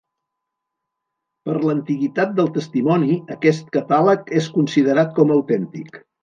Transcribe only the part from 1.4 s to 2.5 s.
Per l'antiguitat del